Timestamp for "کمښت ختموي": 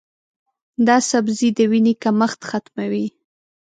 2.03-3.07